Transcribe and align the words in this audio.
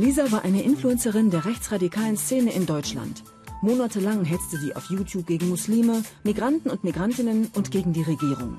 Lisa 0.00 0.32
war 0.32 0.46
eine 0.46 0.62
Influencerin 0.62 1.30
der 1.30 1.44
rechtsradikalen 1.44 2.16
Szene 2.16 2.54
in 2.54 2.64
Deutschland. 2.64 3.22
Monatelang 3.60 4.24
hetzte 4.24 4.56
sie 4.56 4.74
auf 4.74 4.88
YouTube 4.88 5.26
gegen 5.26 5.50
Muslime, 5.50 6.02
Migranten 6.24 6.70
und 6.70 6.84
Migrantinnen 6.84 7.50
und 7.54 7.70
gegen 7.70 7.92
die 7.92 8.00
Regierung. 8.00 8.58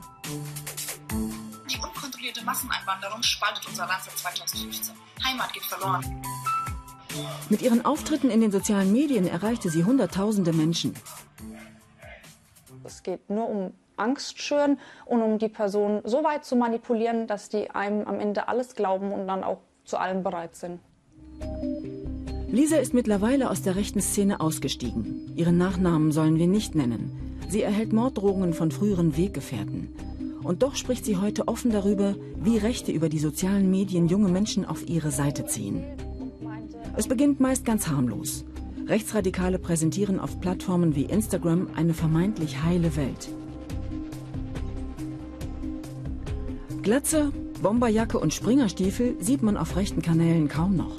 Die 1.67 1.77
unkontrollierte 1.77 2.45
Masseneinwanderung 2.45 3.23
spaltet 3.23 3.67
unser 3.67 3.87
Land 3.87 4.03
seit 4.03 4.19
2015. 4.19 4.95
Heimat 5.23 5.51
geht 5.51 5.63
verloren. 5.63 6.21
Mit 7.49 7.63
ihren 7.63 7.83
Auftritten 7.85 8.29
in 8.29 8.41
den 8.41 8.51
sozialen 8.51 8.91
Medien 8.91 9.25
erreichte 9.25 9.71
sie 9.71 9.83
Hunderttausende 9.83 10.53
Menschen. 10.53 10.93
Es 12.83 13.01
geht 13.01 13.31
nur 13.31 13.49
um 13.49 13.73
Angst 13.97 14.39
schüren 14.39 14.79
und 15.07 15.23
um 15.23 15.39
die 15.39 15.49
Person 15.49 16.01
so 16.03 16.23
weit 16.23 16.45
zu 16.45 16.55
manipulieren, 16.55 17.25
dass 17.25 17.49
die 17.49 17.71
einem 17.71 18.07
am 18.07 18.19
Ende 18.19 18.47
alles 18.47 18.75
glauben 18.75 19.11
und 19.11 19.27
dann 19.27 19.43
auch 19.43 19.61
zu 19.85 19.97
allem 19.97 20.21
bereit 20.21 20.55
sind. 20.55 20.79
Lisa 22.51 22.75
ist 22.75 22.93
mittlerweile 22.93 23.49
aus 23.49 23.61
der 23.61 23.77
rechten 23.77 24.01
Szene 24.01 24.41
ausgestiegen. 24.41 25.31
Ihren 25.37 25.57
Nachnamen 25.57 26.11
sollen 26.11 26.37
wir 26.37 26.47
nicht 26.47 26.75
nennen. 26.75 27.09
Sie 27.47 27.61
erhält 27.61 27.93
Morddrohungen 27.93 28.53
von 28.53 28.71
früheren 28.71 29.15
Weggefährten. 29.15 29.87
Und 30.43 30.61
doch 30.61 30.75
spricht 30.75 31.05
sie 31.05 31.15
heute 31.15 31.47
offen 31.47 31.71
darüber, 31.71 32.15
wie 32.43 32.57
Rechte 32.57 32.91
über 32.91 33.07
die 33.07 33.19
sozialen 33.19 33.71
Medien 33.71 34.09
junge 34.09 34.27
Menschen 34.27 34.65
auf 34.65 34.89
ihre 34.89 35.11
Seite 35.11 35.45
ziehen. 35.45 35.81
Es 36.97 37.07
beginnt 37.07 37.39
meist 37.39 37.63
ganz 37.63 37.87
harmlos. 37.87 38.43
Rechtsradikale 38.85 39.57
präsentieren 39.57 40.19
auf 40.19 40.41
Plattformen 40.41 40.93
wie 40.93 41.05
Instagram 41.05 41.69
eine 41.75 41.93
vermeintlich 41.93 42.63
heile 42.63 42.97
Welt. 42.97 43.29
Glatze, 46.81 47.31
Bomberjacke 47.61 48.19
und 48.19 48.33
Springerstiefel 48.33 49.15
sieht 49.21 49.41
man 49.41 49.55
auf 49.55 49.77
rechten 49.77 50.01
Kanälen 50.01 50.49
kaum 50.49 50.75
noch. 50.75 50.97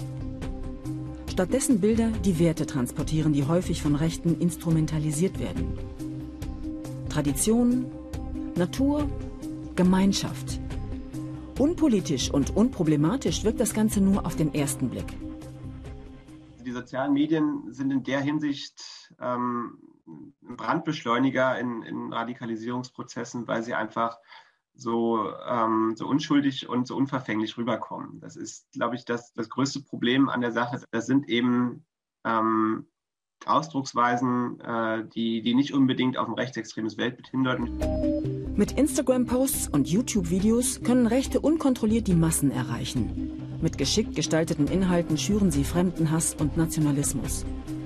Stattdessen 1.32 1.80
Bilder, 1.80 2.10
die 2.10 2.38
Werte 2.38 2.66
transportieren, 2.66 3.32
die 3.32 3.46
häufig 3.46 3.80
von 3.80 3.94
Rechten 3.94 4.38
instrumentalisiert 4.38 5.38
werden. 5.38 5.78
Tradition, 7.08 7.86
Natur, 8.54 9.08
Gemeinschaft. 9.74 10.60
Unpolitisch 11.58 12.30
und 12.30 12.54
unproblematisch 12.54 13.44
wirkt 13.44 13.60
das 13.60 13.72
Ganze 13.72 14.02
nur 14.02 14.26
auf 14.26 14.36
den 14.36 14.52
ersten 14.52 14.90
Blick. 14.90 15.06
Die 16.66 16.70
sozialen 16.70 17.14
Medien 17.14 17.72
sind 17.72 17.90
in 17.92 18.02
der 18.02 18.20
Hinsicht 18.20 19.10
ähm, 19.18 19.78
ein 20.06 20.56
Brandbeschleuniger 20.58 21.58
in, 21.58 21.80
in 21.82 22.12
Radikalisierungsprozessen, 22.12 23.48
weil 23.48 23.62
sie 23.62 23.72
einfach 23.72 24.18
so, 24.74 25.32
ähm, 25.46 25.94
so 25.96 26.06
unschuldig 26.06 26.68
und 26.68 26.86
so 26.86 26.96
unverfänglich 26.96 27.56
rüberkommen. 27.56 28.20
Das 28.20 28.36
ist, 28.36 28.70
glaube 28.72 28.96
ich, 28.96 29.04
das, 29.04 29.32
das 29.34 29.48
größte 29.48 29.80
Problem 29.80 30.28
an 30.28 30.40
der 30.40 30.52
Sache. 30.52 30.80
Das 30.90 31.06
sind 31.06 31.28
eben 31.28 31.84
ähm, 32.24 32.86
Ausdrucksweisen, 33.46 34.60
äh, 34.60 35.04
die, 35.14 35.42
die 35.42 35.54
nicht 35.54 35.72
unbedingt 35.72 36.16
auf 36.16 36.28
ein 36.28 36.34
rechtsextremes 36.34 36.96
Weltbild 36.96 37.28
hindeuten. 37.28 37.78
Mit 38.54 38.72
Instagram-Posts 38.72 39.68
und 39.68 39.88
YouTube-Videos 39.88 40.82
können 40.82 41.06
Rechte 41.06 41.40
unkontrolliert 41.40 42.06
die 42.06 42.14
Massen 42.14 42.50
erreichen. 42.50 43.58
Mit 43.60 43.78
geschickt 43.78 44.14
gestalteten 44.14 44.66
Inhalten 44.66 45.16
schüren 45.16 45.50
sie 45.50 45.64
Fremdenhass 45.64 46.34
und 46.34 46.56
Nationalismus. 46.56 47.44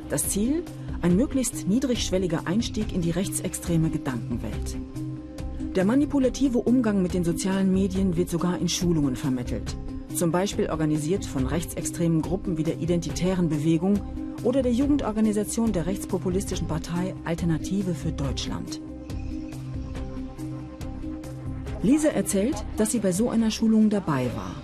Das 0.08 0.28
Ziel? 0.28 0.64
Ein 1.02 1.14
möglichst 1.14 1.68
niedrigschwelliger 1.68 2.46
Einstieg 2.46 2.92
in 2.92 3.02
die 3.02 3.10
rechtsextreme 3.10 3.90
Gedankenwelt. 3.90 4.76
Der 5.76 5.84
manipulative 5.84 6.56
Umgang 6.56 7.02
mit 7.02 7.12
den 7.12 7.22
sozialen 7.22 7.70
Medien 7.70 8.16
wird 8.16 8.30
sogar 8.30 8.58
in 8.58 8.66
Schulungen 8.66 9.14
vermittelt. 9.14 9.76
Zum 10.14 10.32
Beispiel 10.32 10.70
organisiert 10.70 11.26
von 11.26 11.46
rechtsextremen 11.46 12.22
Gruppen 12.22 12.56
wie 12.56 12.62
der 12.62 12.78
Identitären 12.78 13.50
Bewegung 13.50 14.00
oder 14.42 14.62
der 14.62 14.72
Jugendorganisation 14.72 15.74
der 15.74 15.84
rechtspopulistischen 15.84 16.66
Partei 16.66 17.14
Alternative 17.26 17.94
für 17.94 18.10
Deutschland. 18.10 18.80
Lisa 21.82 22.08
erzählt, 22.08 22.56
dass 22.78 22.92
sie 22.92 23.00
bei 23.00 23.12
so 23.12 23.28
einer 23.28 23.50
Schulung 23.50 23.90
dabei 23.90 24.30
war. 24.34 24.54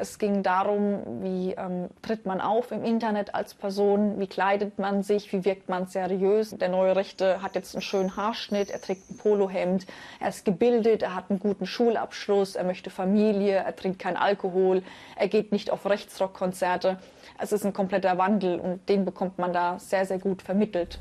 Es 0.00 0.18
ging 0.18 0.44
darum, 0.44 1.22
wie 1.22 1.54
ähm, 1.54 1.88
tritt 2.02 2.24
man 2.24 2.40
auf 2.40 2.70
im 2.70 2.84
Internet 2.84 3.34
als 3.34 3.54
Person, 3.54 4.20
wie 4.20 4.28
kleidet 4.28 4.78
man 4.78 5.02
sich, 5.02 5.32
wie 5.32 5.44
wirkt 5.44 5.68
man 5.68 5.86
seriös. 5.86 6.50
Der 6.50 6.68
neue 6.68 6.94
Rechte 6.94 7.42
hat 7.42 7.56
jetzt 7.56 7.74
einen 7.74 7.82
schönen 7.82 8.16
Haarschnitt, 8.16 8.70
er 8.70 8.80
trägt 8.80 9.10
ein 9.10 9.16
Polohemd, 9.16 9.86
er 10.20 10.28
ist 10.28 10.44
gebildet, 10.44 11.02
er 11.02 11.16
hat 11.16 11.30
einen 11.30 11.40
guten 11.40 11.66
Schulabschluss, 11.66 12.54
er 12.54 12.62
möchte 12.62 12.90
Familie, 12.90 13.56
er 13.56 13.74
trinkt 13.74 13.98
keinen 13.98 14.16
Alkohol, 14.16 14.84
er 15.16 15.26
geht 15.26 15.50
nicht 15.50 15.72
auf 15.72 15.84
Rechtsrockkonzerte. 15.84 16.98
Es 17.36 17.50
ist 17.50 17.66
ein 17.66 17.72
kompletter 17.72 18.18
Wandel 18.18 18.60
und 18.60 18.88
den 18.88 19.04
bekommt 19.04 19.38
man 19.38 19.52
da 19.52 19.80
sehr, 19.80 20.06
sehr 20.06 20.20
gut 20.20 20.42
vermittelt. 20.42 21.00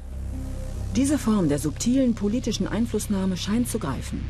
Diese 0.96 1.20
Form 1.20 1.50
der 1.50 1.60
subtilen 1.60 2.16
politischen 2.16 2.68
Einflussnahme 2.68 3.38
scheint 3.38 3.70
zu 3.70 3.78
greifen 3.78 4.28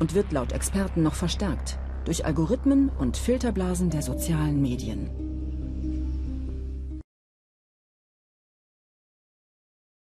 und 0.00 0.14
wird 0.14 0.32
laut 0.32 0.50
Experten 0.50 1.04
noch 1.04 1.14
verstärkt 1.14 1.78
durch 2.08 2.24
Algorithmen 2.24 2.88
und 2.88 3.18
Filterblasen 3.18 3.90
der 3.90 4.00
sozialen 4.00 4.62
Medien. 4.62 5.27